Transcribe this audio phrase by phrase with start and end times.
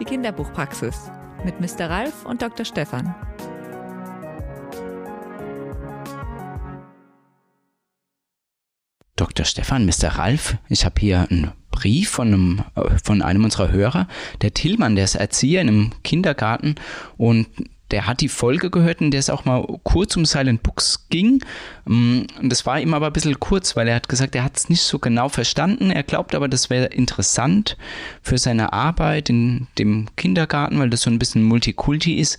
[0.00, 1.10] Die Kinderbuchpraxis
[1.44, 1.90] mit Mr.
[1.90, 2.64] Ralf und Dr.
[2.64, 3.14] Stefan.
[9.16, 9.44] Dr.
[9.44, 10.08] Stefan, Mr.
[10.16, 14.08] Ralf, ich habe hier einen Brief von einem, äh, von einem unserer Hörer,
[14.40, 16.76] der Tillmann, der ist Erzieher in einem Kindergarten
[17.18, 17.46] und
[17.90, 21.42] der hat die Folge gehört, in der es auch mal kurz um Silent Books ging.
[21.86, 24.68] Mm, das war ihm aber ein bisschen kurz, weil er hat gesagt, er hat es
[24.68, 25.90] nicht so genau verstanden.
[25.90, 27.76] Er glaubt aber, das wäre interessant
[28.22, 32.38] für seine Arbeit in dem Kindergarten, weil das so ein bisschen Multikulti ist.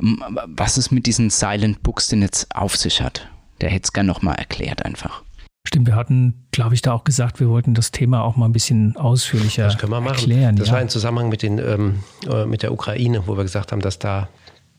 [0.00, 0.14] Mm,
[0.46, 3.28] was es mit diesen Silent Books denn jetzt auf sich hat.
[3.60, 5.22] Der hätte es gerne nochmal erklärt einfach.
[5.66, 8.52] Stimmt, wir hatten, glaube ich, da auch gesagt, wir wollten das Thema auch mal ein
[8.52, 10.16] bisschen ausführlicher das können wir machen.
[10.16, 10.56] erklären.
[10.56, 10.74] Das ja.
[10.74, 13.98] war im Zusammenhang mit, den, ähm, äh, mit der Ukraine, wo wir gesagt haben, dass
[13.98, 14.28] da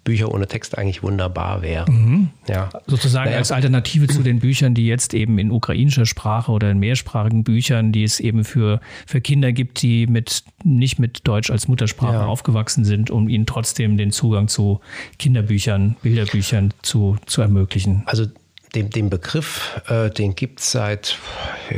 [0.06, 1.92] Bücher ohne Text eigentlich wunderbar wäre.
[1.92, 2.30] Mhm.
[2.48, 2.70] Ja.
[2.88, 3.40] Sozusagen naja.
[3.40, 7.92] als Alternative zu den Büchern, die jetzt eben in ukrainischer Sprache oder in mehrsprachigen Büchern,
[7.92, 12.26] die es eben für, für Kinder gibt, die mit, nicht mit Deutsch als Muttersprache ja.
[12.26, 14.80] aufgewachsen sind, um ihnen trotzdem den Zugang zu
[15.18, 18.04] Kinderbüchern, Bilderbüchern zu, zu ermöglichen.
[18.06, 18.28] Also
[18.76, 21.18] den, den Begriff, äh, den gibt es seit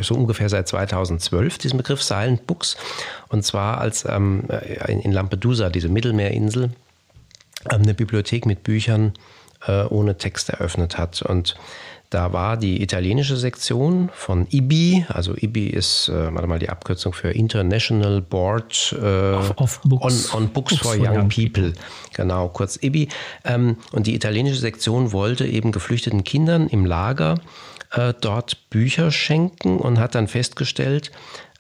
[0.01, 2.75] so ungefähr seit 2012, diesen Begriff Silent Books.
[3.29, 4.43] Und zwar als ähm,
[4.87, 6.71] in Lampedusa, diese Mittelmeerinsel,
[7.71, 9.13] eine Bibliothek mit Büchern
[9.65, 11.21] äh, ohne Text eröffnet hat.
[11.21, 11.55] Und
[12.09, 17.11] da war die italienische Sektion von IBI, also IBI ist, äh, warte mal, die Abkürzung
[17.11, 20.33] für International Board äh, of, of Books.
[20.33, 21.71] On, on Books, Books, for, Young, young people.
[21.71, 21.73] people.
[22.13, 23.09] Genau, kurz IBI.
[23.43, 27.39] Ähm, und die italienische Sektion wollte eben geflüchteten Kindern im Lager
[27.91, 31.11] äh, dort Bücher schenken und hat dann festgestellt,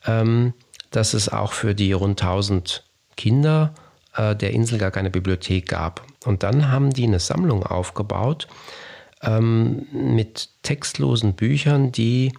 [0.05, 0.53] ähm,
[0.91, 2.85] dass es auch für die rund 1000
[3.17, 3.73] Kinder
[4.17, 6.05] äh, der Insel gar keine Bibliothek gab.
[6.25, 8.47] Und dann haben die eine Sammlung aufgebaut
[9.21, 12.33] ähm, mit textlosen Büchern, die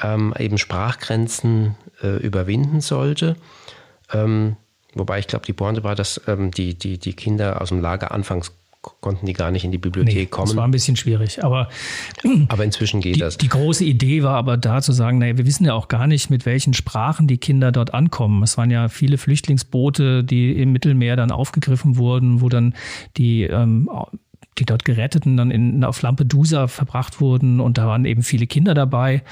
[0.00, 3.36] ähm, eben Sprachgrenzen äh, überwinden sollte.
[4.12, 4.56] Ähm,
[4.94, 8.12] wobei ich glaube, die Pointe war, dass ähm, die, die, die Kinder aus dem Lager
[8.12, 8.52] anfangs
[9.00, 10.48] konnten die gar nicht in die Bibliothek nee, kommen.
[10.48, 11.68] Das war ein bisschen schwierig, aber,
[12.48, 13.38] aber inzwischen geht die, das.
[13.38, 16.30] Die große Idee war aber da zu sagen, naja, wir wissen ja auch gar nicht,
[16.30, 18.42] mit welchen Sprachen die Kinder dort ankommen.
[18.42, 22.74] Es waren ja viele Flüchtlingsboote, die im Mittelmeer dann aufgegriffen wurden, wo dann
[23.16, 23.88] die ähm,
[24.58, 28.74] die dort Geretteten dann in, auf Lampedusa verbracht wurden und da waren eben viele Kinder
[28.74, 29.22] dabei.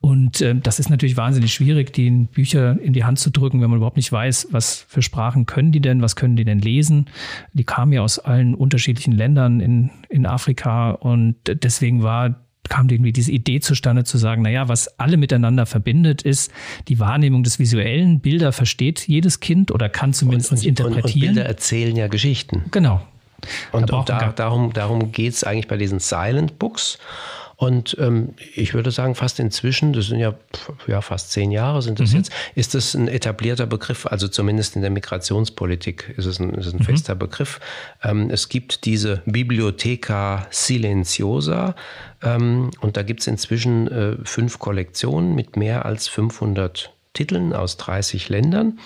[0.00, 3.70] Und äh, das ist natürlich wahnsinnig schwierig, die Bücher in die Hand zu drücken, wenn
[3.70, 7.06] man überhaupt nicht weiß, was für Sprachen können die denn, was können die denn lesen.
[7.52, 12.36] Die kamen ja aus allen unterschiedlichen Ländern in, in Afrika und deswegen war
[12.68, 16.52] kam irgendwie diese Idee zustande zu sagen, naja, was alle miteinander verbindet, ist
[16.88, 18.20] die Wahrnehmung des Visuellen.
[18.20, 21.04] Bilder versteht jedes Kind oder kann zumindest und, und, interpretieren.
[21.04, 22.64] Und, und Bilder erzählen ja Geschichten.
[22.70, 23.00] Genau,
[23.72, 26.98] und, und da, darum, darum geht es eigentlich bei diesen Silent Books.
[27.58, 30.32] Und ähm, ich würde sagen, fast inzwischen, das sind ja,
[30.86, 32.18] ja fast zehn Jahre sind das mhm.
[32.18, 36.72] jetzt, ist das ein etablierter Begriff, also zumindest in der Migrationspolitik ist es ein, ist
[36.72, 36.84] ein mhm.
[36.84, 37.58] fester Begriff.
[38.04, 41.74] Ähm, es gibt diese Bibliotheca Silenciosa
[42.22, 47.76] ähm, und da gibt es inzwischen äh, fünf Kollektionen mit mehr als 500 Titeln aus
[47.76, 48.78] 30 Ländern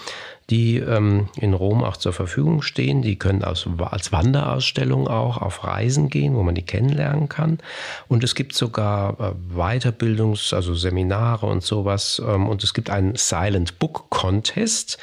[0.51, 3.03] die ähm, in Rom auch zur Verfügung stehen.
[3.03, 7.59] Die können als, als Wanderausstellung auch auf Reisen gehen, wo man die kennenlernen kann.
[8.09, 12.21] Und es gibt sogar äh, Weiterbildungs-, also Seminare und sowas.
[12.27, 14.99] Ähm, und es gibt einen Silent Book Contest.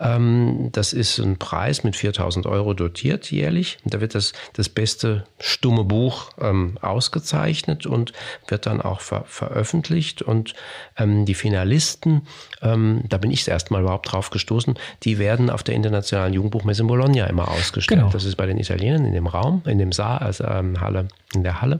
[0.00, 3.78] Ähm, das ist ein Preis mit 4000 Euro dotiert jährlich.
[3.84, 8.12] Da wird das, das beste stumme Buch ähm, ausgezeichnet und
[8.48, 10.22] wird dann auch ver veröffentlicht.
[10.22, 10.54] Und
[10.96, 12.26] ähm, die Finalisten,
[12.62, 16.82] ähm, da bin ich erst mal überhaupt drauf gestoßen, die werden auf der internationalen Jugendbuchmesse
[16.82, 18.00] in Bologna immer ausgestellt.
[18.00, 18.12] Genau.
[18.12, 21.42] Das ist bei den Italienern in dem Raum, in dem Saal, also ähm, Halle, in
[21.42, 21.78] der Halle.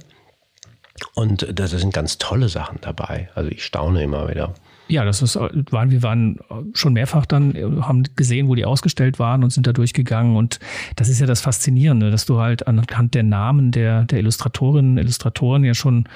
[1.15, 3.29] Und da sind ganz tolle Sachen dabei.
[3.35, 4.55] Also ich staune immer wieder.
[4.87, 6.39] Ja, das ist, waren, wir waren
[6.75, 10.37] schon mehrfach dann, haben gesehen, wo die ausgestellt waren und sind da durchgegangen.
[10.37, 10.61] Und
[10.97, 15.65] das ist ja das Faszinierende, dass du halt anhand der Namen der, der Illustratorinnen, Illustratoren
[15.65, 16.07] ja schon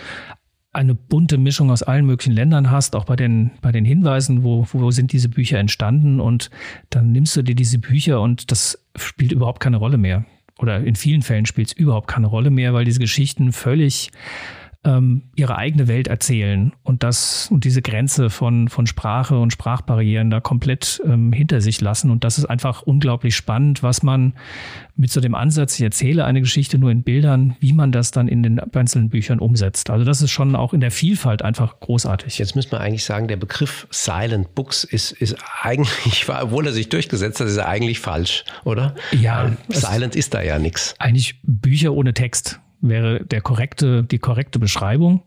[0.73, 4.67] eine bunte Mischung aus allen möglichen Ländern hast, auch bei den, bei den Hinweisen, wo,
[4.73, 6.51] wo sind diese Bücher entstanden und
[6.91, 10.25] dann nimmst du dir diese Bücher und das spielt überhaupt keine Rolle mehr.
[10.59, 14.11] Oder in vielen Fällen spielt es überhaupt keine Rolle mehr, weil diese Geschichten völlig
[14.89, 20.31] ähm, ihre eigene Welt erzählen und das und diese Grenze von, von Sprache und Sprachbarrieren
[20.31, 22.11] da komplett ähm, hinter sich lassen.
[22.11, 24.33] Und das ist einfach unglaublich spannend, was man
[24.97, 28.29] mit so dem Ansatz, ich erzähle eine Geschichte nur in Bildern, wie man das dann
[28.29, 29.91] in den einzelnen Büchern umsetzt.
[29.91, 32.39] Also das ist schon auch in der Vielfalt einfach großartig.
[32.39, 36.89] Jetzt müsste man eigentlich sagen, der Begriff Silent Books ist, ist eigentlich, obwohl er sich
[36.89, 38.95] durchgesetzt hat, ist er eigentlich falsch, oder?
[39.13, 39.53] Ja.
[39.69, 40.95] Silent ist da ja nichts.
[40.99, 45.23] Eigentlich Bücher ohne Text wäre der korrekte, die korrekte Beschreibung.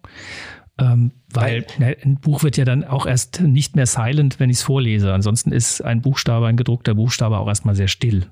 [0.79, 4.57] Ähm, weil ne, ein Buch wird ja dann auch erst nicht mehr silent, wenn ich
[4.57, 5.13] es vorlese.
[5.13, 8.27] Ansonsten ist ein Buchstabe, ein gedruckter Buchstabe auch erstmal sehr still.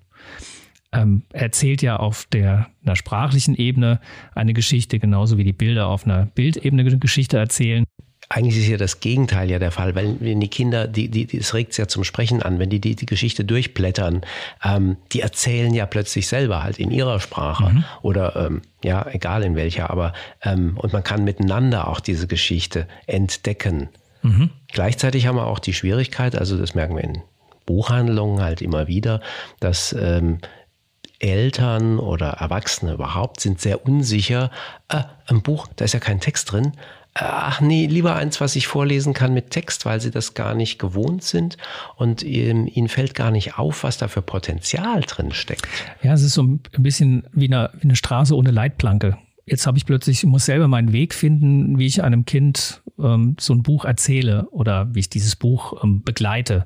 [0.91, 3.99] ähm, erzählt ja auf der einer sprachlichen Ebene
[4.33, 7.85] eine Geschichte, genauso wie die Bilder auf einer Bildebene eine Geschichte erzählen.
[8.31, 11.55] Eigentlich ist ja das Gegenteil ja der Fall, weil wenn die Kinder, die, die, es
[11.55, 14.21] regt ja zum Sprechen an, wenn die die, die Geschichte durchblättern,
[14.63, 17.83] ähm, die erzählen ja plötzlich selber halt in ihrer Sprache mhm.
[18.03, 22.87] oder ähm, ja, egal in welcher, aber ähm, und man kann miteinander auch diese Geschichte
[23.07, 23.89] entdecken.
[24.21, 24.51] Mhm.
[24.67, 27.23] Gleichzeitig haben wir auch die Schwierigkeit, also das merken wir in
[27.65, 29.21] Buchhandlungen halt immer wieder,
[29.59, 30.37] dass ähm,
[31.17, 34.51] Eltern oder Erwachsene überhaupt sind sehr unsicher.
[34.87, 36.73] Äh, ein Buch, da ist ja kein Text drin
[37.21, 40.79] ach nee, lieber eins, was ich vorlesen kann mit Text, weil sie das gar nicht
[40.79, 41.57] gewohnt sind
[41.95, 45.67] und ähm, ihnen fällt gar nicht auf, was da für Potenzial drin steckt.
[46.01, 49.17] Ja, es ist so ein bisschen wie eine, wie eine Straße ohne Leitplanke.
[49.45, 53.35] Jetzt habe ich plötzlich, ich muss selber meinen Weg finden, wie ich einem Kind ähm,
[53.39, 56.65] so ein Buch erzähle oder wie ich dieses Buch ähm, begleite.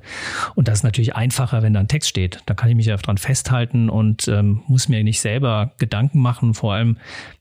[0.54, 2.40] Und das ist natürlich einfacher, wenn da ein Text steht.
[2.46, 6.54] Da kann ich mich ja dran festhalten und ähm, muss mir nicht selber Gedanken machen.
[6.54, 6.98] Vor allem,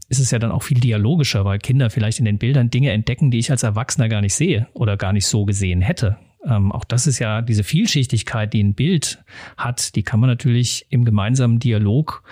[0.09, 3.31] ist es ja dann auch viel dialogischer, weil Kinder vielleicht in den Bildern Dinge entdecken,
[3.31, 6.17] die ich als Erwachsener gar nicht sehe oder gar nicht so gesehen hätte.
[6.45, 9.23] Ähm, auch das ist ja diese Vielschichtigkeit, die ein Bild
[9.57, 12.23] hat, die kann man natürlich im gemeinsamen Dialog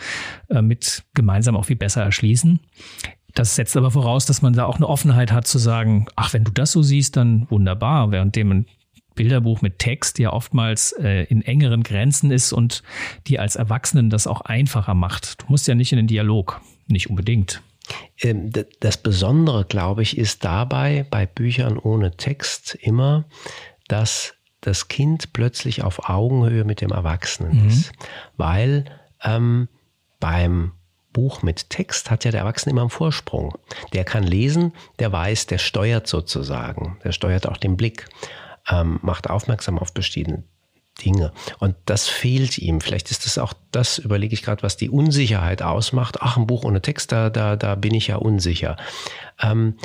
[0.50, 2.60] äh, mit gemeinsam auch viel besser erschließen.
[3.34, 6.44] Das setzt aber voraus, dass man da auch eine Offenheit hat zu sagen, ach, wenn
[6.44, 8.66] du das so siehst, dann wunderbar, während dem ein
[9.16, 12.84] Bilderbuch mit Text ja oftmals äh, in engeren Grenzen ist und
[13.28, 15.42] die als Erwachsenen das auch einfacher macht.
[15.42, 16.62] Du musst ja nicht in den Dialog.
[16.88, 17.62] Nicht unbedingt.
[18.22, 23.26] Ähm, das Besondere, glaube ich, ist dabei bei Büchern ohne Text immer,
[23.88, 27.68] dass das Kind plötzlich auf Augenhöhe mit dem Erwachsenen mhm.
[27.68, 27.92] ist.
[28.38, 28.86] Weil
[29.24, 29.68] ähm,
[30.20, 30.72] beim
[31.14, 33.58] Buch mit Text hat ja der Erwachsene immer einen Vorsprung.
[33.94, 38.08] Der kann lesen, der weiß, der steuert sozusagen, der steuert auch den Blick,
[38.70, 40.44] ähm, macht aufmerksam auf bestimmte
[41.04, 41.32] Dinge.
[41.60, 42.82] Und das fehlt ihm.
[42.82, 46.18] Vielleicht ist das auch das, überlege ich gerade, was die Unsicherheit ausmacht.
[46.22, 48.78] Ach, ein Buch ohne Text, da, da, da bin ich ja unsicher.
[49.42, 49.78] Ähm,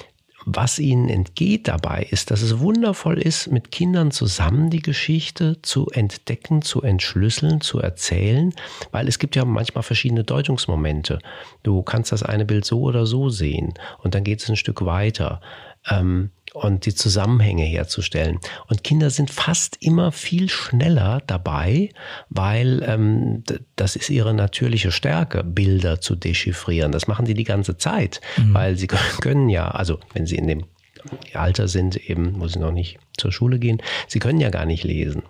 [0.48, 5.88] was ihnen entgeht dabei, ist, dass es wundervoll ist, mit Kindern zusammen die Geschichte zu
[5.90, 8.54] entdecken, zu entschlüsseln, zu erzählen,
[8.92, 11.18] weil es gibt ja manchmal verschiedene Deutungsmomente.
[11.64, 14.86] Du kannst das eine Bild so oder so sehen und dann geht es ein Stück
[14.86, 15.40] weiter.
[15.90, 18.38] Ähm, und die Zusammenhänge herzustellen.
[18.68, 21.90] Und Kinder sind fast immer viel schneller dabei,
[22.30, 23.44] weil ähm,
[23.76, 26.92] das ist ihre natürliche Stärke, Bilder zu dechiffrieren.
[26.92, 28.54] Das machen die die ganze Zeit, mhm.
[28.54, 30.64] weil sie können ja, also wenn sie in dem
[31.34, 34.82] Alter sind, eben, wo sie noch nicht zur Schule gehen, sie können ja gar nicht
[34.82, 35.24] lesen.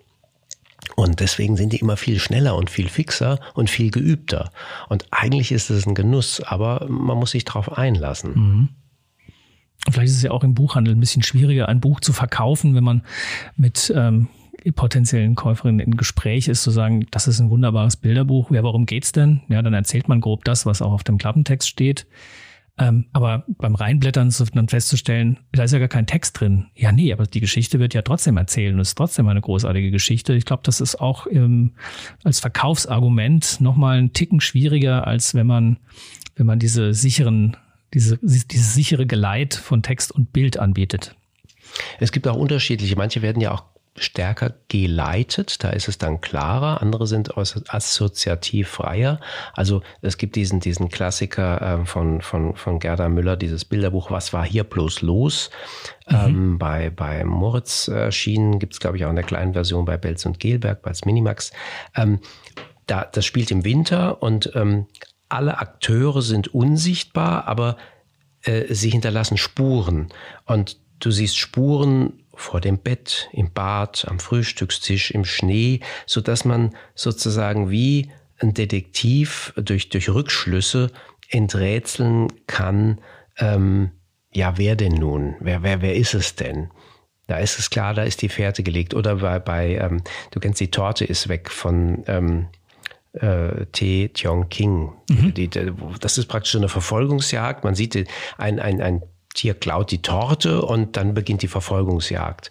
[0.94, 4.52] Und deswegen sind die immer viel schneller und viel fixer und viel geübter.
[4.88, 8.32] Und eigentlich ist es ein Genuss, aber man muss sich darauf einlassen.
[8.34, 8.68] Mhm.
[9.90, 12.84] Vielleicht ist es ja auch im Buchhandel ein bisschen schwieriger, ein Buch zu verkaufen, wenn
[12.84, 13.02] man
[13.56, 14.28] mit ähm,
[14.72, 18.50] potenziellen Käuferinnen in Gespräch ist, zu sagen, das ist ein wunderbares Bilderbuch.
[18.50, 19.42] Ja, warum geht's denn?
[19.48, 22.06] Ja, dann erzählt man grob das, was auch auf dem Klappentext steht.
[22.78, 26.66] Ähm, aber beim Reinblättern ist dann festzustellen, da ist ja gar kein Text drin.
[26.74, 30.34] Ja, nee, aber die Geschichte wird ja trotzdem erzählen und ist trotzdem eine großartige Geschichte.
[30.34, 31.72] Ich glaube, das ist auch ähm,
[32.22, 35.78] als Verkaufsargument nochmal ein Ticken schwieriger, als wenn man,
[36.34, 37.56] wenn man diese sicheren
[37.94, 41.14] diese, dieses sichere Geleit von Text und Bild anbietet.
[42.00, 42.96] Es gibt auch unterschiedliche.
[42.96, 43.64] Manche werden ja auch
[43.98, 49.20] stärker geleitet, da ist es dann klarer, andere sind assoziativ freier.
[49.54, 54.32] Also es gibt diesen, diesen Klassiker äh, von, von, von Gerda Müller, dieses Bilderbuch Was
[54.32, 55.50] war hier bloß los?
[56.08, 56.16] Mhm.
[56.16, 59.96] Ähm, bei, bei Moritz erschienen, gibt es glaube ich auch in der kleinen Version bei
[59.96, 61.52] Belz und Gelberg, bei Minimax.
[61.94, 62.20] Ähm,
[62.86, 64.86] da, das spielt im Winter und ähm,
[65.28, 67.76] alle Akteure sind unsichtbar, aber
[68.42, 70.08] äh, sie hinterlassen Spuren.
[70.44, 76.44] Und du siehst Spuren vor dem Bett, im Bad, am Frühstückstisch, im Schnee, so dass
[76.44, 80.90] man sozusagen wie ein Detektiv durch, durch Rückschlüsse
[81.30, 83.00] enträtseln kann,
[83.38, 83.90] ähm,
[84.32, 85.36] ja, wer denn nun?
[85.40, 86.70] Wer, wer, wer ist es denn?
[87.26, 88.94] Da ist es klar, da ist die Fährte gelegt.
[88.94, 92.48] Oder bei, bei ähm, du kennst die Torte ist weg von ähm,
[93.20, 94.08] äh, T.
[94.08, 94.92] Tiong King.
[95.10, 95.34] Mhm.
[95.34, 97.64] Die, das ist praktisch eine Verfolgungsjagd.
[97.64, 98.08] Man sieht,
[98.38, 99.02] ein, ein, ein
[99.34, 102.50] Tier klaut die Torte und dann beginnt die Verfolgungsjagd.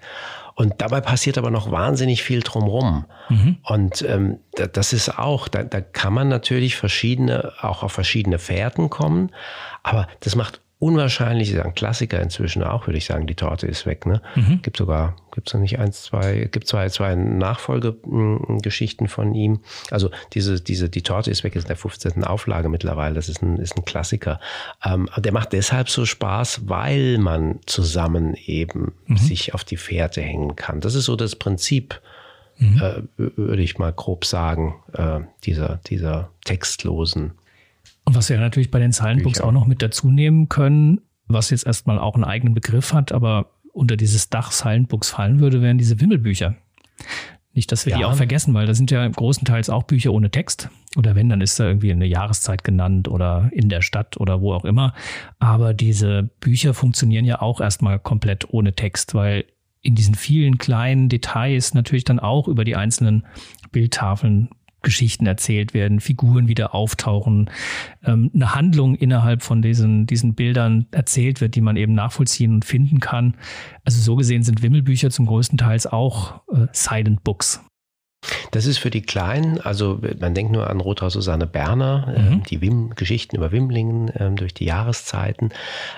[0.56, 3.06] Und dabei passiert aber noch wahnsinnig viel drumrum.
[3.28, 3.58] Mhm.
[3.64, 8.90] Und ähm, das ist auch, da, da kann man natürlich verschiedene, auch auf verschiedene Fährten
[8.90, 9.32] kommen.
[9.84, 13.88] Aber das macht unwahrscheinlich, ist ein Klassiker inzwischen auch, würde ich sagen, die Torte ist
[13.88, 14.06] weg.
[14.06, 14.22] Ne?
[14.36, 14.62] Mhm.
[14.62, 19.62] Gibt sogar, gibt es noch nicht eins, zwei, gibt zwei, zwei Nachfolgegeschichten von ihm.
[19.90, 22.24] Also diese, diese, die Torte ist weg, ist in der 15.
[22.24, 23.16] Auflage mittlerweile.
[23.16, 24.40] Das ist ein, ist ein Klassiker.
[24.84, 29.18] Ähm, der macht deshalb so Spaß, weil man zusammen eben mhm.
[29.18, 30.82] sich auf die Fährte hängen kann.
[30.82, 32.00] Das ist so das Prinzip
[32.60, 32.82] mhm.
[32.82, 37.34] äh, würde ich mal grob sagen, äh, dieser, dieser textlosen.
[38.06, 41.66] Und was wir natürlich bei den Zeilenbooks auch noch mit dazu nehmen können, was jetzt
[41.66, 46.00] erstmal auch einen eigenen Begriff hat, aber unter dieses Dach Silent fallen würde, wären diese
[46.00, 46.56] Wimmelbücher.
[47.54, 47.98] Nicht, dass wir ja.
[47.98, 50.70] die auch vergessen, weil da sind ja großenteils auch Bücher ohne Text.
[50.98, 54.54] Oder wenn, dann ist da irgendwie eine Jahreszeit genannt oder in der Stadt oder wo
[54.54, 54.94] auch immer.
[55.40, 59.46] Aber diese Bücher funktionieren ja auch erstmal komplett ohne Text, weil
[59.82, 63.26] in diesen vielen kleinen Details natürlich dann auch über die einzelnen
[63.72, 64.50] Bildtafeln
[64.86, 67.50] Geschichten erzählt werden, Figuren wieder auftauchen,
[68.06, 72.64] ähm, eine Handlung innerhalb von diesen, diesen Bildern erzählt wird, die man eben nachvollziehen und
[72.64, 73.36] finden kann.
[73.84, 77.62] Also so gesehen sind Wimmelbücher zum größten Teils auch äh, Silent Books.
[78.52, 82.44] Das ist für die Kleinen, also man denkt nur an Rotrau Susanne Berner, äh, mhm.
[82.44, 85.50] die Wim Geschichten über Wimlingen äh, durch die Jahreszeiten.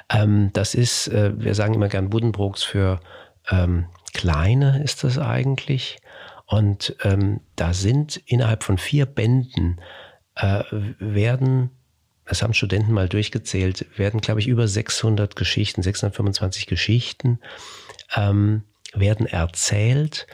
[0.09, 2.99] Ähm, das ist, äh, wir sagen immer gern Buddenbrooks für
[3.49, 5.99] ähm, Kleine ist das eigentlich.
[6.47, 9.81] Und ähm, da sind innerhalb von vier Bänden
[10.35, 11.71] äh, werden,
[12.25, 17.39] das haben Studenten mal durchgezählt, werden, glaube ich, über 600 Geschichten, 625 Geschichten
[18.15, 18.63] ähm,
[18.93, 20.25] werden erzählt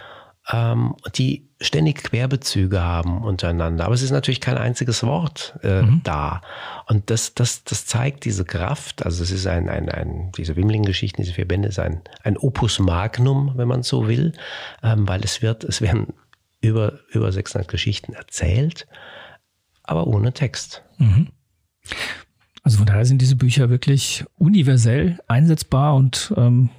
[0.51, 3.85] ähm, die ständig Querbezüge haben untereinander.
[3.85, 6.01] Aber es ist natürlich kein einziges Wort äh, mhm.
[6.03, 6.41] da.
[6.87, 9.05] Und das, das, das zeigt diese Kraft.
[9.05, 12.79] Also es ist ein, ein, ein diese Wimling-Geschichten, diese vier Bände ist ein, ein Opus
[12.79, 14.33] Magnum, wenn man so will,
[14.83, 16.07] ähm, weil es wird, es werden
[16.59, 18.87] über, über 600 Geschichten erzählt,
[19.83, 20.83] aber ohne Text.
[20.97, 21.29] Mhm.
[22.63, 26.69] Also von daher sind diese Bücher wirklich universell einsetzbar und ähm,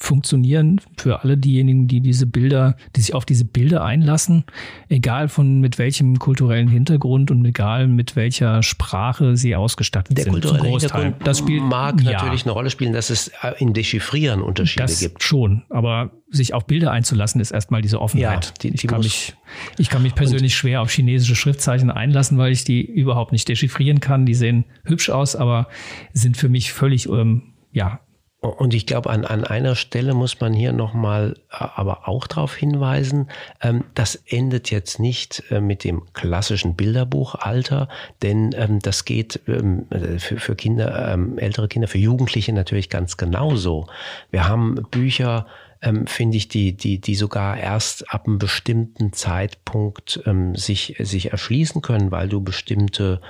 [0.00, 4.44] funktionieren für alle diejenigen, die diese Bilder, die sich auf diese Bilder einlassen,
[4.88, 10.34] egal von mit welchem kulturellen Hintergrund und egal mit welcher Sprache sie ausgestattet Der sind.
[10.34, 13.74] Der kulturelle Hintergrund das spielt, mag ja, natürlich eine Rolle spielen, dass es äh, in
[13.74, 15.20] Dechiffrieren Unterschiede das gibt.
[15.24, 18.46] Schon, aber sich auf Bilder einzulassen, ist erstmal diese Offenheit.
[18.46, 19.34] Ja, die, die ich, kann mich,
[19.78, 23.98] ich kann mich persönlich schwer auf chinesische Schriftzeichen einlassen, weil ich die überhaupt nicht dechiffrieren
[23.98, 24.26] kann.
[24.26, 25.66] Die sehen hübsch aus, aber
[26.12, 28.00] sind für mich völlig ähm, ja,
[28.40, 32.54] und ich glaube, an, an einer Stelle muss man hier nochmal äh, aber auch darauf
[32.54, 33.28] hinweisen,
[33.60, 37.88] ähm, das endet jetzt nicht äh, mit dem klassischen Bilderbuchalter,
[38.22, 39.86] denn ähm, das geht ähm,
[40.18, 43.88] für, für Kinder, ähm, ältere Kinder, für Jugendliche natürlich ganz genauso.
[44.30, 45.46] Wir haben Bücher,
[45.82, 51.32] ähm, finde ich, die, die, die sogar erst ab einem bestimmten Zeitpunkt ähm, sich, sich
[51.32, 53.20] erschließen können, weil du bestimmte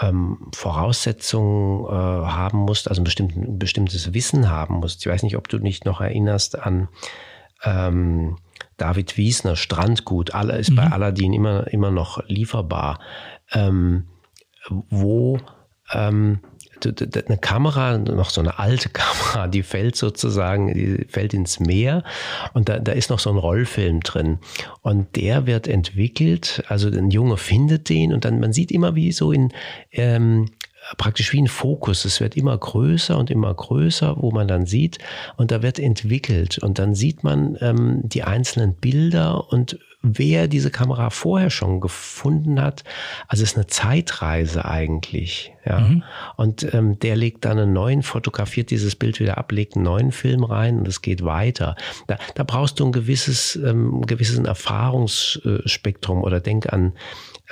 [0.00, 5.00] ähm, Voraussetzungen äh, haben musst, also ein, bestimmtes Wissen haben musst.
[5.04, 6.88] Ich weiß nicht, ob du dich noch erinnerst an
[7.62, 8.36] ähm,
[8.76, 10.76] David Wiesner, Strandgut, alle ist mhm.
[10.76, 12.98] bei Aladdin immer, immer noch lieferbar,
[13.52, 14.06] ähm,
[14.68, 15.38] wo
[15.92, 16.40] ähm,
[16.86, 22.04] eine Kamera, noch so eine alte Kamera, die fällt sozusagen, die fällt ins Meer
[22.54, 24.38] und da, da ist noch so ein Rollfilm drin.
[24.82, 29.12] Und der wird entwickelt, also ein Junge findet den und dann, man sieht immer wie
[29.12, 29.52] so in,
[29.92, 30.46] ähm,
[30.96, 32.04] praktisch wie ein Fokus.
[32.04, 34.98] Es wird immer größer und immer größer, wo man dann sieht
[35.36, 40.70] und da wird entwickelt und dann sieht man ähm, die einzelnen Bilder und wer diese
[40.70, 42.84] Kamera vorher schon gefunden hat.
[43.28, 45.52] Also es ist eine Zeitreise eigentlich.
[45.64, 45.80] Ja.
[45.80, 46.02] Mhm.
[46.36, 50.12] Und ähm, der legt dann einen neuen, fotografiert dieses Bild wieder ab, legt einen neuen
[50.12, 51.76] Film rein und es geht weiter.
[52.06, 56.92] Da, da brauchst du ein gewisses, ähm, gewisses Erfahrungsspektrum oder denk an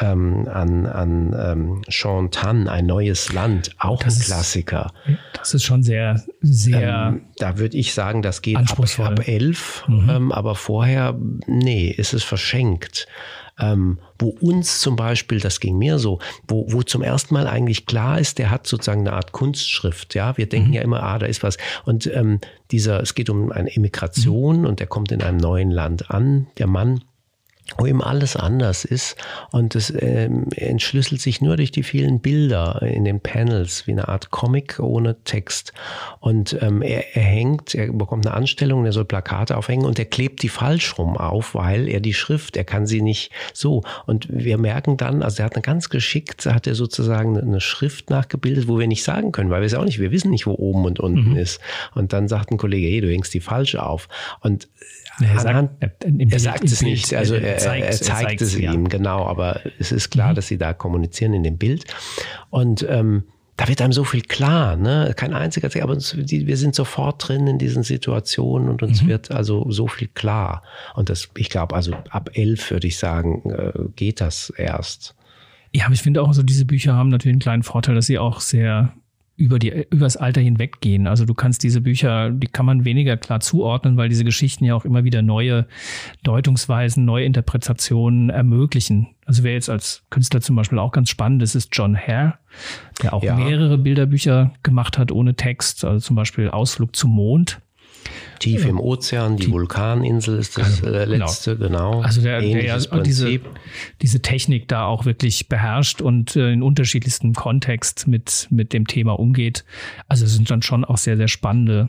[0.00, 4.93] ähm, an, an ähm, Sean Tan, ein neues Land, auch das ein Klassiker.
[5.07, 7.09] Ist, das ist schon sehr, sehr.
[7.09, 10.11] Ähm, da würde ich sagen, das geht ab, ab elf, mhm.
[10.11, 13.07] ähm, aber vorher, nee, ist es verschenkt.
[13.61, 17.87] Ähm, wo uns zum Beispiel, das ging mir so, wo, wo zum ersten Mal eigentlich
[17.87, 20.14] klar ist, der hat sozusagen eine Art Kunstschrift.
[20.14, 20.75] Ja, wir denken mhm.
[20.75, 21.59] ja immer, ah, da ist was.
[21.85, 22.40] Und ähm,
[22.71, 24.67] dieser, es geht um eine Immigration mhm.
[24.67, 27.02] und der kommt in einem neuen Land an, der Mann
[27.77, 29.17] wo eben alles anders ist.
[29.53, 34.09] Und es ähm, entschlüsselt sich nur durch die vielen Bilder in den Panels wie eine
[34.09, 35.73] Art Comic ohne Text.
[36.21, 40.07] Und ähm, er, er hängt, er bekommt eine Anstellung, er soll Plakate aufhängen und er
[40.07, 43.83] klebt die falsch rum auf, weil er die Schrift, er kann sie nicht so.
[44.07, 48.11] Und wir merken dann, also er hat eine ganz geschickt, hat er sozusagen eine Schrift
[48.11, 50.53] nachgebildet, wo wir nicht sagen können, weil wir es auch nicht, wir wissen nicht, wo
[50.53, 51.37] oben und unten mhm.
[51.37, 51.61] ist.
[51.95, 54.09] Und dann sagt ein Kollege, hey, du hängst die falsch auf.
[54.41, 54.69] Und
[55.21, 55.93] er sagt, er,
[56.31, 58.89] er sagt es Bild, nicht, also er, zeigt, er zeigt es ihm, ja.
[58.89, 60.35] genau, aber es ist klar, mhm.
[60.37, 61.85] dass sie da kommunizieren in dem Bild.
[62.51, 63.25] Und ähm,
[63.59, 65.13] da wird einem so viel klar, ne?
[65.17, 69.09] Kein einziger, aber uns, die, wir sind sofort drin in diesen Situationen und uns mhm.
[69.09, 70.63] wird also so viel klar.
[70.95, 75.17] Und das, ich glaube, also ab elf würde ich sagen, äh, geht das erst.
[75.75, 78.19] Ja, aber ich finde auch so, diese Bücher haben natürlich einen kleinen Vorteil, dass sie
[78.19, 78.95] auch sehr
[79.38, 81.07] über die übers Alter hinweggehen.
[81.07, 84.75] Also du kannst diese Bücher, die kann man weniger klar zuordnen, weil diese Geschichten ja
[84.75, 85.66] auch immer wieder neue
[86.25, 89.07] Deutungsweisen, neue Interpretationen ermöglichen.
[89.26, 92.35] Also wer jetzt als Künstler zum Beispiel auch ganz spannend ist, ist John Hare,
[93.00, 93.37] der auch ja.
[93.37, 97.61] mehrere Bilderbücher gemacht hat ohne Text, also zum Beispiel Ausflug zum Mond.
[98.38, 101.90] Tief im Ozean, die, die Vulkaninsel ist das also, letzte, genau.
[101.90, 102.02] genau.
[102.02, 103.40] Also der, der diese,
[104.00, 109.19] diese Technik da auch wirklich beherrscht und äh, in unterschiedlichstem Kontext mit, mit dem Thema
[109.19, 109.64] umgeht.
[110.07, 111.88] Also es sind dann schon auch sehr, sehr spannende,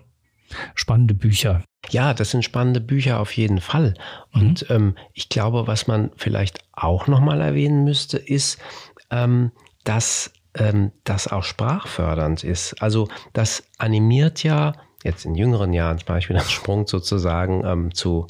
[0.73, 1.63] spannende Bücher.
[1.91, 3.93] Ja, das sind spannende Bücher auf jeden Fall.
[4.33, 4.75] Und mhm.
[4.75, 8.59] ähm, ich glaube, was man vielleicht auch nochmal erwähnen müsste, ist,
[9.11, 9.51] ähm,
[9.83, 12.81] dass ähm, das auch sprachfördernd ist.
[12.81, 17.93] Also das animiert ja jetzt in jüngeren Jahren, mache ich wieder einen Sprung sozusagen ähm,
[17.93, 18.27] zu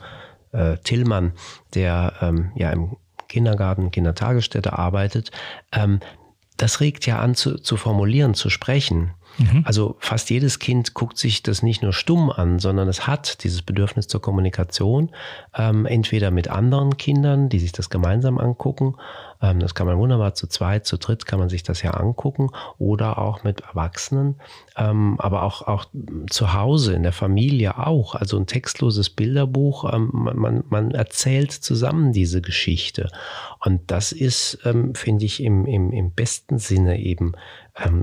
[0.51, 1.33] äh, Tillmann,
[1.73, 2.97] der ähm, ja im
[3.27, 5.31] Kindergarten, Kindertagesstätte arbeitet,
[5.71, 5.99] ähm,
[6.57, 9.13] das regt ja an zu, zu formulieren, zu sprechen.
[9.39, 9.63] Mhm.
[9.65, 13.62] Also fast jedes Kind guckt sich das nicht nur stumm an, sondern es hat dieses
[13.62, 15.10] Bedürfnis zur Kommunikation,
[15.58, 18.96] ähm, entweder mit anderen Kindern, die sich das gemeinsam angucken,
[19.41, 22.50] ähm, das kann man wunderbar zu zweit, zu dritt kann man sich das ja angucken
[22.77, 24.36] oder auch mit Erwachsenen,
[24.75, 25.86] ähm, aber auch, auch
[26.29, 28.15] zu Hause, in der Familie auch.
[28.15, 33.10] Also ein textloses Bilderbuch, ähm, man, man erzählt zusammen diese Geschichte.
[33.63, 34.60] Und das ist,
[34.93, 37.34] finde ich, im, im, im besten Sinne eben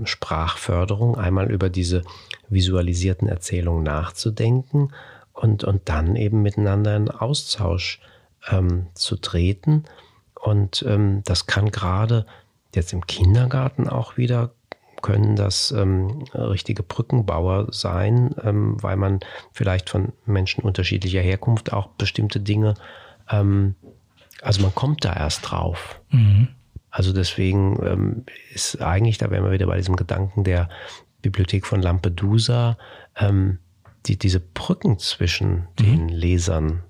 [0.06, 2.02] Sprachförderung, einmal über diese
[2.49, 4.92] visualisierten Erzählungen nachzudenken
[5.33, 8.00] und, und dann eben miteinander in Austausch
[8.50, 9.85] ähm, zu treten.
[10.35, 12.26] Und ähm, das kann gerade
[12.75, 14.52] jetzt im Kindergarten auch wieder
[15.02, 19.21] können das ähm, richtige Brückenbauer sein, ähm, weil man
[19.52, 22.75] vielleicht von Menschen unterschiedlicher Herkunft auch bestimmte Dinge,
[23.30, 23.75] ähm,
[24.42, 26.00] also man kommt da erst drauf.
[26.11, 26.49] Mhm.
[26.97, 28.25] Also deswegen ähm,
[28.55, 30.71] ist eigentlich, da wären wir wieder bei diesem Gedanken der
[31.21, 32.79] Bibliothek von Lampedusa,
[33.17, 33.59] ähm,
[34.07, 35.67] die, diese Brücken zwischen mhm.
[35.79, 36.85] den Lesern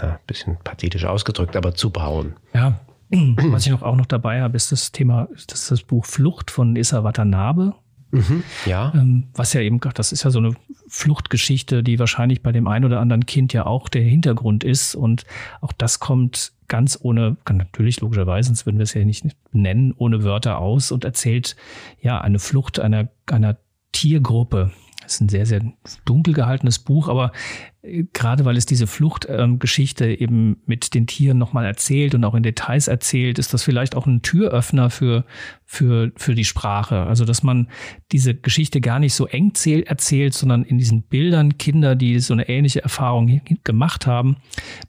[0.00, 2.34] na, bisschen pathetisch ausgedrückt, aber zu bauen.
[2.54, 6.06] Ja, was ich noch auch noch dabei habe, ist das Thema, das ist das Buch
[6.06, 7.74] Flucht von Issa Watanabe.
[8.10, 8.92] Mhm, ja.
[8.96, 10.56] Ähm, was ja eben, das ist ja so eine
[10.88, 14.96] Fluchtgeschichte, die wahrscheinlich bei dem einen oder anderen Kind ja auch der Hintergrund ist.
[14.96, 15.24] Und
[15.60, 20.24] auch das kommt ganz ohne, natürlich logischerweise, sonst würden wir es ja nicht nennen, ohne
[20.24, 21.56] Wörter aus und erzählt
[22.00, 23.58] ja eine Flucht einer, einer
[23.92, 24.70] Tiergruppe.
[25.02, 25.60] Das ist ein sehr, sehr
[26.04, 27.32] dunkel gehaltenes Buch, aber
[27.82, 32.42] gerade weil es diese Fluchtgeschichte ähm, eben mit den Tieren nochmal erzählt und auch in
[32.42, 35.24] Details erzählt, ist das vielleicht auch ein Türöffner für,
[35.64, 37.04] für, für die Sprache.
[37.04, 37.68] Also, dass man
[38.12, 39.52] diese Geschichte gar nicht so eng
[39.86, 44.36] erzählt, sondern in diesen Bildern Kinder, die so eine ähnliche Erfahrung gemacht haben,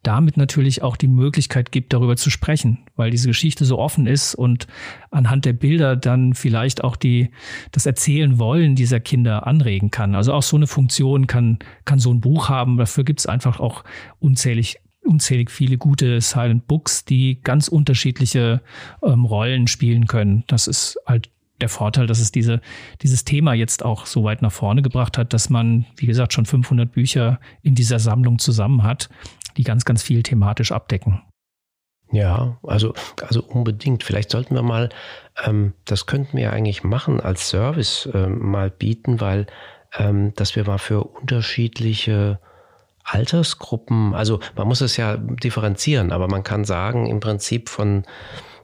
[0.04, 4.36] damit natürlich auch die Möglichkeit gibt, darüber zu sprechen, weil diese Geschichte so offen ist
[4.36, 4.67] und
[5.12, 7.32] anhand der Bilder dann vielleicht auch die,
[7.71, 10.13] das Erzählen wollen dieser Kinder anregen kann.
[10.13, 13.59] Also auch so eine Funktion kann, kann so ein Buch haben, Dafür gibt es einfach
[13.59, 13.83] auch
[14.19, 18.61] unzählig unzählig viele gute Silent Books, die ganz unterschiedliche
[19.03, 20.43] ähm, Rollen spielen können.
[20.47, 22.59] Das ist halt der Vorteil, dass es diese,
[23.01, 26.45] dieses Thema jetzt auch so weit nach vorne gebracht hat, dass man, wie gesagt, schon
[26.45, 29.09] 500 Bücher in dieser Sammlung zusammen hat,
[29.57, 31.21] die ganz, ganz viel thematisch abdecken.
[32.11, 34.03] Ja, also, also unbedingt.
[34.03, 34.89] Vielleicht sollten wir mal,
[35.45, 39.47] ähm, das könnten wir eigentlich machen als Service ähm, mal bieten, weil
[39.97, 42.39] ähm, dass wir mal für unterschiedliche
[43.03, 48.03] Altersgruppen, also man muss es ja differenzieren, aber man kann sagen, im Prinzip von,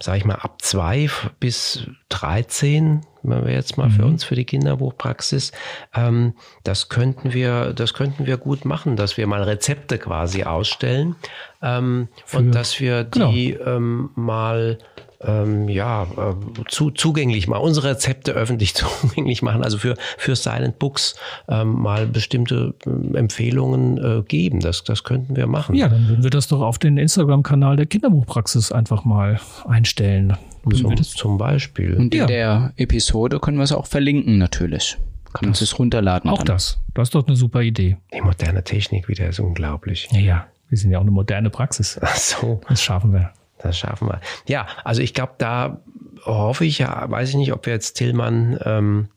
[0.01, 3.93] sage ich mal, ab zwei bis 13, wenn wir jetzt mal mhm.
[3.93, 5.51] für uns für die Kinderbuchpraxis,
[5.95, 11.15] ähm, das könnten wir, das könnten wir gut machen, dass wir mal Rezepte quasi ausstellen
[11.61, 13.75] ähm, und dass wir die genau.
[13.75, 14.77] ähm, mal
[15.21, 16.35] ähm, ja, äh,
[16.67, 21.15] zu, zugänglich machen, unsere Rezepte öffentlich zugänglich machen, also für, für Silent Books
[21.47, 24.59] ähm, mal bestimmte äh, Empfehlungen äh, geben.
[24.59, 25.75] Das, das könnten wir machen.
[25.75, 30.37] Ja, dann würden wir das doch auf den Instagram-Kanal der Kinderbuchpraxis einfach mal einstellen.
[30.75, 31.95] Zum, zum Beispiel.
[31.95, 32.25] Und in ja.
[32.25, 34.97] der Episode können wir es auch verlinken, natürlich.
[35.31, 36.29] Kann man es runterladen.
[36.29, 36.47] Auch dann.
[36.47, 36.79] das.
[36.93, 37.97] Das ist doch eine super Idee.
[38.13, 40.07] Die moderne Technik wieder ist unglaublich.
[40.11, 40.47] Ja, ja.
[40.69, 41.97] Wir sind ja auch eine moderne Praxis.
[42.01, 42.59] Ach so.
[42.67, 43.31] Das schaffen wir.
[43.59, 44.21] Das schaffen wir.
[44.47, 45.81] Ja, also ich glaube, da
[46.25, 49.07] hoffe ich ja, weiß ich nicht, ob wir jetzt Tillmann, ähm,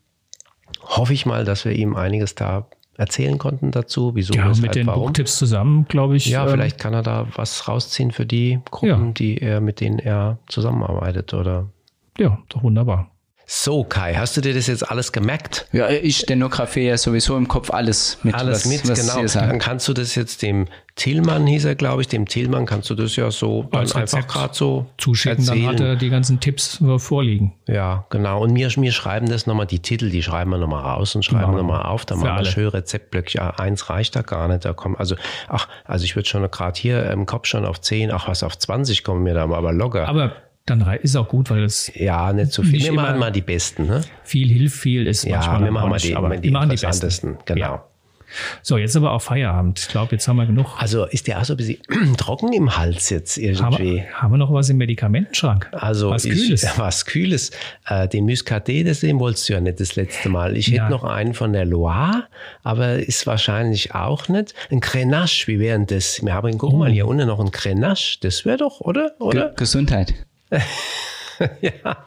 [0.81, 4.87] hoffe ich mal, dass wir ihm einiges da erzählen konnten dazu, wieso ja, mit den
[4.87, 5.05] warum.
[5.07, 6.27] Buchtipps zusammen, glaube ich.
[6.27, 9.11] Ja, ähm, vielleicht kann er da was rausziehen für die Gruppen, ja.
[9.13, 11.67] die er, mit denen er zusammenarbeitet, oder?
[12.17, 13.09] Ja, doch wunderbar.
[13.53, 15.67] So, Kai, hast du dir das jetzt alles gemerkt?
[15.73, 18.33] Ja, ich stenografiere ja sowieso im Kopf alles mit.
[18.33, 19.27] Alles was, mit, was genau.
[19.27, 22.95] Dann kannst du das jetzt dem Tillmann, hieß er, glaube ich, dem Tillmann kannst du
[22.95, 25.73] das ja so dann Als einfach gerade so zuschicken, dann erzählen.
[25.73, 27.51] hat er die ganzen Tipps vorliegen.
[27.67, 28.41] Ja, genau.
[28.41, 31.51] Und wir, wir schreiben das nochmal, die Titel, die schreiben wir nochmal raus und schreiben
[31.51, 31.57] wir.
[31.57, 32.05] nochmal auf.
[32.05, 33.37] Da machen wir schön Rezeptblöcke.
[33.37, 34.63] Ja, eins reicht da gar nicht.
[34.63, 35.17] Da kommen, also,
[35.49, 38.57] ach, also ich würde schon gerade hier im Kopf schon auf 10, ach was, auf
[38.57, 40.07] 20 kommen wir da mal, aber locker.
[40.07, 40.31] Aber
[40.65, 42.73] dann ist auch gut, weil es ja, nicht so viel.
[42.73, 44.01] nicht Wir machen immer- mal die besten, ne?
[44.23, 46.51] viel hilft, viel ist Ja, manchmal wir machen auch mal nicht, die, aber die, wir
[46.51, 47.37] machen die besten.
[47.45, 47.59] Genau.
[47.59, 47.85] Ja.
[48.61, 49.77] So, jetzt aber auch Feierabend.
[49.79, 50.77] Ich glaube, jetzt haben wir genug.
[50.77, 51.79] Also ist der auch so ein bisschen
[52.17, 53.43] trocken im Hals jetzt Haben
[53.73, 53.95] irgendwie?
[53.95, 55.67] wir, haben wir noch was im Medikamentenschrank?
[55.73, 56.65] Also was ich, Kühles.
[56.77, 57.51] Was Kühles.
[57.87, 60.55] Äh, den Muscadet, das den wolltest du ja nicht das letzte Mal.
[60.55, 60.89] Ich hätte Ja.
[60.89, 62.23] noch einen von der Loire,
[62.63, 64.53] aber ist wahrscheinlich auch nicht.
[64.71, 66.23] Ein Grenache, wie wäre denn das?
[66.23, 66.77] Wir haben, guck Oh.
[66.77, 68.17] mal, hier unten noch ein Grenache.
[68.21, 69.09] Das wäre doch, oder?
[69.19, 69.49] Ge Oder?
[69.57, 70.13] Gesundheit.
[71.61, 71.97] ja.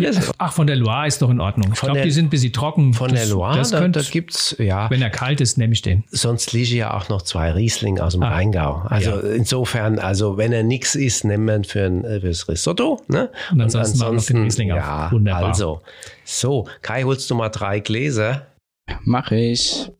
[0.00, 0.32] Das?
[0.38, 1.70] Ach, von der Loire ist doch in Ordnung.
[1.74, 2.94] Ich glaube, die sind ein bisschen trocken.
[2.94, 4.88] Von das, der Loire, Das da, könnte, da gibt's ja.
[4.90, 6.04] wenn er kalt ist, nehme ich den.
[6.10, 8.30] Sonst liege ja auch noch zwei Riesling aus dem Ah.
[8.30, 8.82] Rheingau.
[8.88, 9.20] Also Ja.
[9.34, 13.00] insofern, also wenn er nichts isst, nehmen wir ihn für ein äh, fürs Risotto.
[13.08, 13.30] Ne?
[13.52, 14.78] Und ansonsten machen wir noch den Riesling auf.
[14.78, 15.44] ja, Wunderbar.
[15.48, 15.82] also.
[16.24, 18.46] So, Kai, holst du mal drei Gläser?
[19.04, 19.90] Mach ich.